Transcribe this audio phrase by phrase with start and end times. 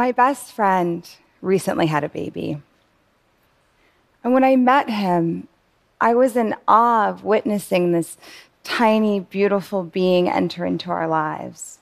[0.00, 1.06] My best friend
[1.42, 2.62] recently had a baby.
[4.24, 5.46] And when I met him,
[6.00, 8.16] I was in awe of witnessing this
[8.64, 11.80] tiny, beautiful being enter into our lives.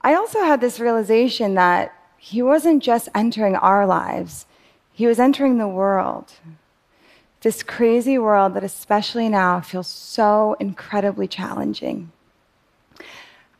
[0.00, 4.46] I also had this realization that he wasn't just entering our lives,
[4.90, 6.32] he was entering the world.
[7.42, 12.12] This crazy world that, especially now, feels so incredibly challenging.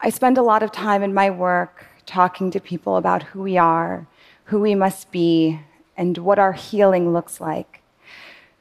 [0.00, 3.56] I spend a lot of time in my work talking to people about who we
[3.56, 4.06] are,
[4.44, 5.60] who we must be,
[5.96, 7.82] and what our healing looks like.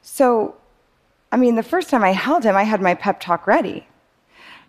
[0.02, 0.54] So,
[1.32, 3.86] I mean, the first time I held him, I had my pep talk ready.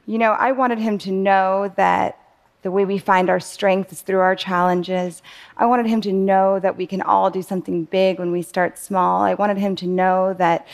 [0.07, 2.19] You know, I wanted him to know that
[2.61, 5.21] the way we find our strength is through our challenges.
[5.55, 8.79] I wanted him to know that we can all do something big when we start
[8.79, 9.21] small.
[9.21, 10.65] I wanted him to know that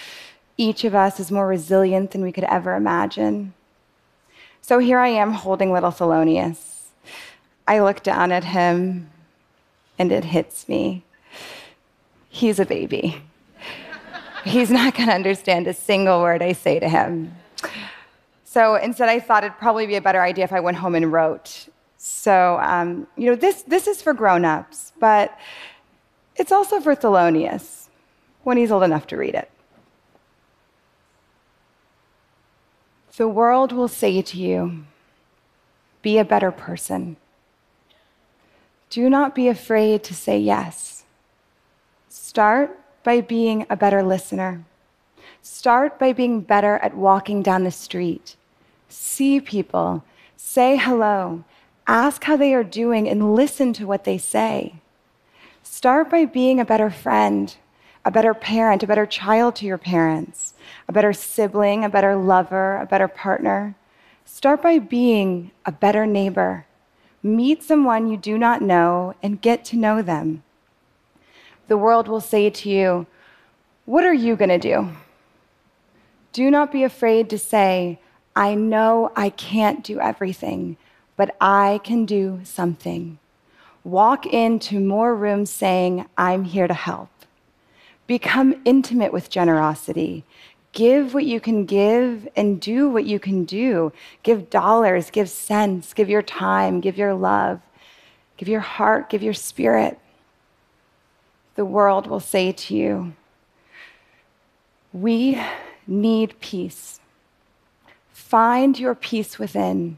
[0.56, 3.54] each of us is more resilient than we could ever imagine.
[4.62, 6.80] So here I am holding little Thelonious.
[7.71, 9.09] I look down at him
[9.97, 11.05] and it hits me.
[12.28, 13.23] He's a baby.
[14.44, 17.33] He's not going to understand a single word I say to him.
[18.44, 21.13] So instead, I thought it'd probably be a better idea if I went home and
[21.13, 21.69] wrote.
[21.95, 25.39] So, um, you know, this, this is for grown ups, but
[26.35, 27.88] it's also for Thelonious
[28.44, 29.50] when he's old enough to read it.
[33.16, 34.83] The world will say to you,
[36.02, 37.16] be a better person.
[38.92, 41.06] Do not be afraid to say yes.
[42.09, 44.66] Start by being a better listener.
[45.42, 48.36] Start by being better at walking down the street.
[48.89, 50.03] See people,
[50.36, 51.45] say hello,
[51.88, 54.75] ask how they are doing, and listen to what they say.
[55.64, 57.56] Start by being a better friend,
[58.03, 60.53] a better parent, a better child to your parents,
[60.89, 63.73] a better sibling, a better lover, a better partner.
[64.25, 66.66] Start by being a better neighbor.
[67.23, 70.44] Meet someone you do not know and get to know them
[71.72, 73.07] the world will say to you,
[73.85, 74.90] What are you going to do?
[76.34, 77.97] Do not be afraid to say,
[78.35, 80.75] I know I can't do everything,
[81.16, 83.19] but I can do something.
[83.85, 87.09] Walk into more rooms saying, I'm here to help.
[88.06, 90.25] Become intimate with generosity.
[90.74, 93.92] Give what you can give and do what you can do.
[94.24, 97.59] Give dollars, give cents, give your time, give your love,
[98.38, 100.00] give your heart, give your spirit
[101.56, 103.14] the world will say to you,
[104.94, 105.42] We
[105.88, 107.00] need peace.
[108.12, 109.98] Find your peace within,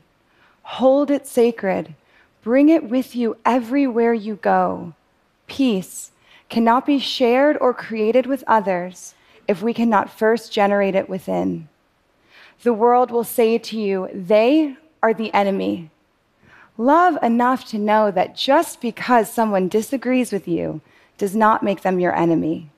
[0.64, 1.94] hold it sacred,
[2.42, 4.94] bring it with you everywhere you go.
[5.48, 6.12] Peace
[6.50, 9.14] cannot be shared or created with others
[9.48, 11.70] if we cannot first generate it within.
[12.64, 15.90] The world will say to you, They are the enemy.
[16.78, 20.82] Love enough to know that just because someone disagrees with you
[21.18, 22.72] does not make them your enemy.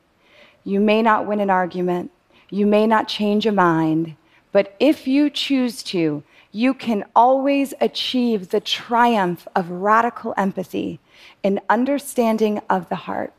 [0.63, 2.11] You may not win an argument,
[2.49, 4.15] you may not change a mind,
[4.51, 10.99] but if you choose to, you can always achieve the triumph of radical empathy
[11.43, 13.33] and understanding of the heart.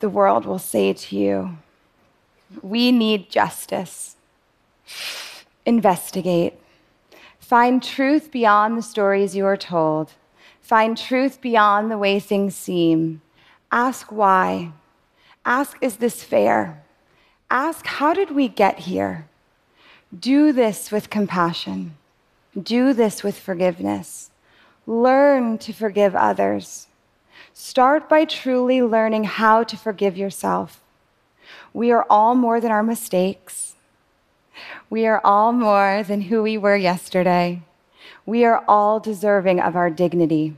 [0.00, 1.58] The world will say to you,
[2.62, 4.16] We need justice.
[5.66, 6.54] Investigate.
[7.40, 10.12] Find truth beyond the stories you are told.
[10.60, 13.22] Find truth beyond the way things seem.
[13.72, 14.72] Ask why.
[15.44, 16.82] Ask, is this fair?
[17.50, 19.26] Ask, how did we get here?
[20.18, 21.96] Do this with compassion.
[22.60, 24.30] Do this with forgiveness.
[24.86, 26.86] Learn to forgive others.
[27.52, 30.80] Start by truly learning how to forgive yourself.
[31.72, 33.74] We are all more than our mistakes.
[34.90, 37.62] We are all more than who we were yesterday.
[38.26, 40.56] We are all deserving of our dignity.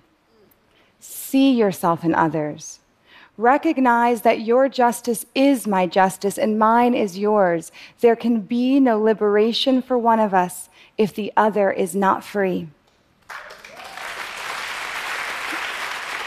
[0.98, 2.80] See yourself in others.
[3.36, 7.72] Recognize that your justice is my justice and mine is yours.
[8.00, 10.68] There can be no liberation for one of us
[10.98, 12.68] if the other is not free.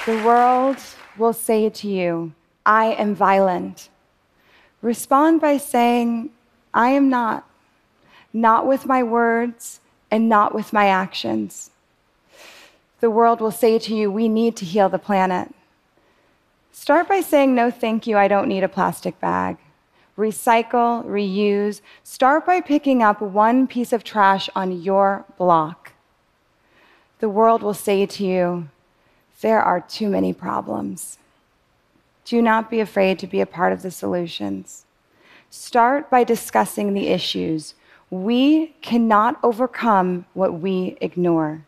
[0.06, 0.78] The world
[1.18, 2.34] will say to you,
[2.66, 3.88] I am violent.
[4.82, 6.30] Respond by saying,
[6.74, 7.48] I am not,
[8.34, 9.80] not with my words
[10.12, 11.72] and not with my actions.
[13.00, 15.54] The world will say to you, We need to heal the planet.
[16.74, 19.56] Start by saying, No, thank you, I don't need a plastic bag.
[20.18, 21.80] Recycle, reuse.
[22.04, 25.94] Start by picking up one piece of trash on your block.
[27.20, 28.70] The world will say to you,
[29.44, 31.18] There are too many problems.
[32.24, 34.86] Do not be afraid to be a part of the solutions.
[35.50, 37.74] Start by discussing the issues.
[38.10, 41.66] We cannot overcome what we ignore.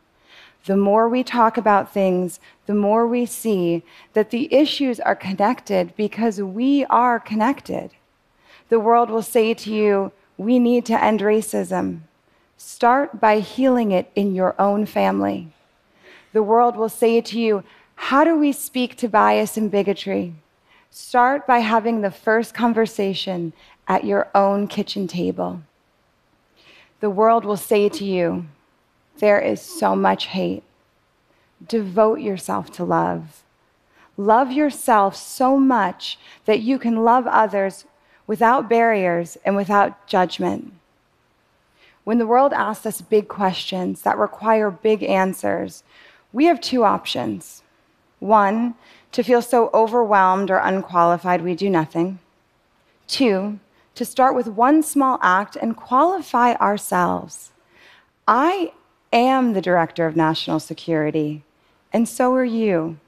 [0.66, 3.84] the more we talk about things, the more we see
[4.14, 7.92] that the issues are connected because we are connected.
[8.70, 11.88] The world will say to you, We need to end racism.
[12.56, 15.52] Start by healing it in your own family.
[16.36, 17.64] The world will say to you,
[17.96, 20.34] How do we speak to bias and bigotry?
[20.92, 23.54] Start by having the first conversation
[23.88, 25.62] at your own kitchen table.
[27.00, 28.48] The world will say to you,
[29.20, 30.64] There is so much hate.
[31.66, 33.46] Devote yourself to love.
[34.18, 37.86] Love yourself so much that you can love others
[38.28, 40.74] without barriers and without judgment.
[42.04, 45.82] When the world asks us big questions that require big answers,
[46.36, 47.64] we have two options.
[48.20, 48.76] One,
[49.14, 52.20] to feel so overwhelmed or unqualified we do nothing.
[53.08, 53.62] Two,
[53.96, 57.54] to start with one small act and qualify ourselves.
[58.28, 58.74] I
[59.14, 61.46] am the director of national security,
[61.94, 63.00] and so are you.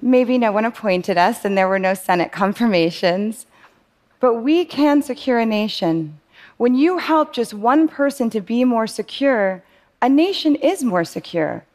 [0.00, 3.44] Maybe no one appointed us and there were no Senate confirmations,
[4.18, 6.20] but we can secure a nation.
[6.56, 9.62] When you help just one person to be more secure,
[10.00, 11.66] a nation is more secure.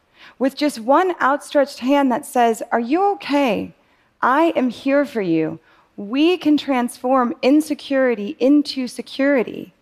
[0.43, 3.73] With just one outstretched hand that says, Are you okay?
[4.21, 5.61] I am here for you
[5.95, 9.73] we can transform insecurity into security.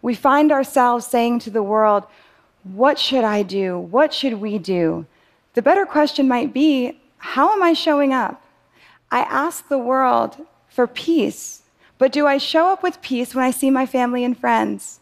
[0.00, 2.04] We find ourselves saying to the world,
[2.62, 3.76] What should I do?
[3.76, 5.04] What should we do?
[5.54, 7.00] The better question might be,
[7.34, 8.40] How am I showing up?
[9.10, 11.62] I ask the world for peace,
[11.98, 15.00] but do I show up with peace when I see my family and friends?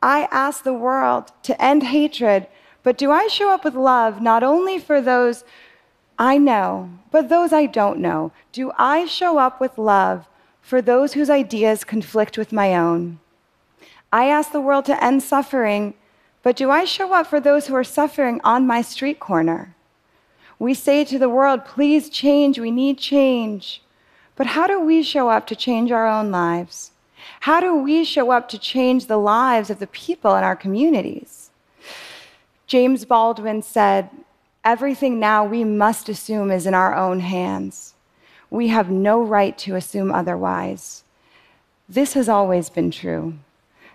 [0.00, 2.46] I ask the world to end hatred,
[2.82, 5.44] but do I show up with love not only for those
[6.18, 10.26] I know, but those I don't know, do I show up with love
[10.60, 13.20] for those whose ideas conflict with my own?
[14.12, 15.94] I ask the world to end suffering,
[16.42, 19.74] but do I show up for those who are suffering on my street corner?
[20.58, 23.82] We say to the world, please change, we need change.
[24.36, 26.92] But how do we show up to change our own lives?
[27.40, 31.49] How do we show up to change the lives of the people in our communities?
[32.70, 34.10] James Baldwin said,
[34.62, 37.94] Everything now we must assume is in our own hands.
[38.48, 41.02] We have no right to assume otherwise.
[41.88, 43.34] This has always been true.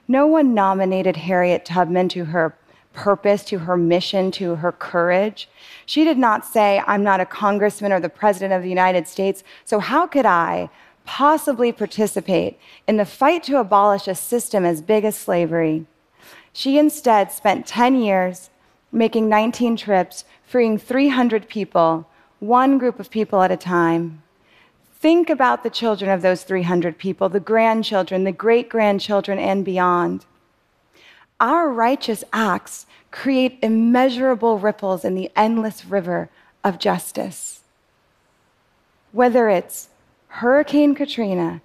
[0.09, 2.57] No one nominated Harriet Tubman to her
[2.91, 5.47] purpose, to her mission, to her courage.
[5.85, 9.41] She did not say, I'm not a congressman or the president of the United States,
[9.63, 10.69] so how could I
[11.05, 15.85] possibly participate in the fight to abolish a system as big as slavery?
[16.51, 18.49] She instead spent 10 years
[18.95, 22.07] making 19 trips freeing 300 people,
[22.39, 24.23] one group of people at a time.
[24.95, 30.25] Think about the children of those 300 people, the grandchildren, the great grandchildren, and beyond.
[31.39, 36.29] Our righteous acts create immeasurable ripples in the endless river
[36.63, 37.61] of justice.
[39.11, 39.89] Whether it's
[40.27, 41.61] Hurricane Katrina,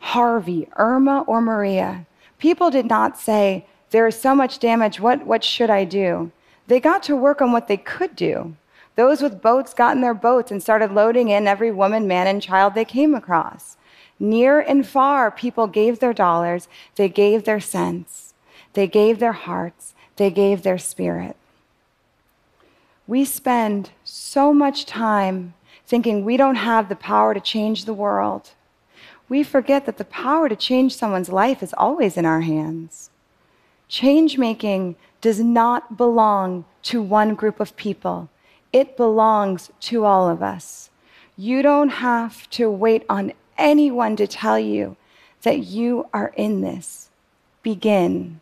[0.00, 2.06] Harvey, Irma, or Maria,
[2.38, 6.32] people did not say, There is so much damage, what, what should I do?
[6.72, 8.56] They got to work on what they could do.
[8.96, 12.40] Those with boats got in their boats and started loading in every woman, man, and
[12.40, 13.76] child they came across.
[14.18, 18.32] Near and far, people gave their dollars, they gave their cents,
[18.72, 21.36] they gave their hearts, they gave their spirit.
[23.06, 25.52] We spend so much time
[25.86, 28.52] thinking we don't have the power to change the world.
[29.28, 33.10] We forget that the power to change someone's life is always in our hands.
[33.92, 38.30] Change making does not belong to one group of people,
[38.72, 40.88] it belongs to all of us.
[41.36, 44.96] You don't have to wait on anyone to tell you
[45.42, 47.10] that you are in this.
[47.62, 48.40] Begin.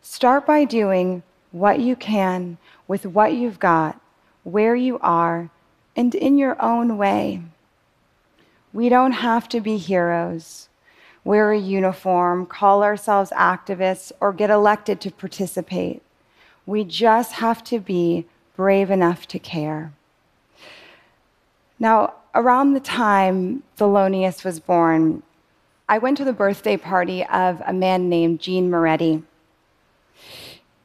[0.00, 2.56] Start by doing what you can
[2.88, 4.00] with what you've got,
[4.44, 5.50] where you are,
[5.94, 7.42] and in your own way.
[8.72, 10.69] We don't have to be heroes
[11.30, 16.02] wear a uniform, call ourselves activists, or get elected to participate.
[16.66, 19.92] We just have to be brave enough to care.
[21.78, 25.22] Now, around the time Thelonious was born,
[25.88, 29.22] I went to the birthday party of a man named Gene Moretti.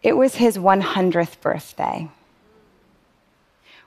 [0.04, 2.12] It was his 100th birthday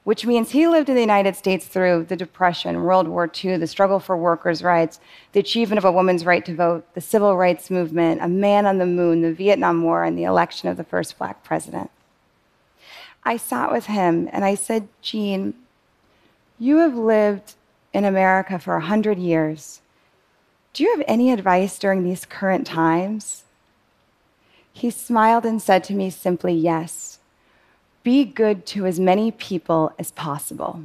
[0.09, 3.67] which means he lived in the United States through the Depression, World War II, the
[3.67, 5.01] struggle for workers' rights,
[5.33, 8.79] the achievement of a woman's right to vote, the civil rights movement, a man on
[8.79, 11.91] the moon, the Vietnam War, and the election of the first black president.
[13.23, 15.53] I sat with him and I said, Gene,
[16.59, 17.57] you have lived
[17.93, 19.83] in America for 100 years.
[20.73, 23.45] Do you have any advice during these current times?
[24.73, 27.18] He smiled and said to me simply, Yes.
[28.03, 30.81] Be good to as many people as possible.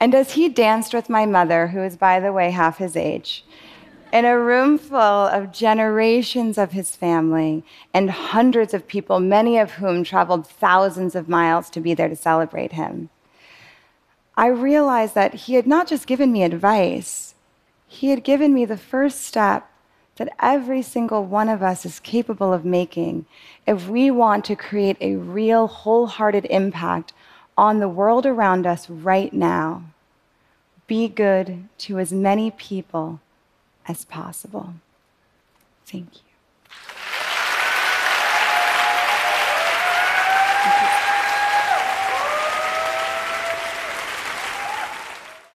[0.00, 3.44] And as he danced with my mother, who is, by the way, half his age,
[4.12, 9.72] in a room full of generations of his family and hundreds of people, many of
[9.72, 13.10] whom traveled thousands of miles to be there to celebrate him,
[14.36, 17.34] I realized that he had not just given me advice,
[17.86, 19.68] he had given me the first step
[20.16, 23.26] that every single one of us is capable of making
[23.66, 27.12] if we want to create a real, wholehearted impact
[27.56, 29.82] on the world around us right now.
[30.86, 33.20] Be good to as many people
[33.88, 34.74] as possible.
[35.86, 36.23] Thank you.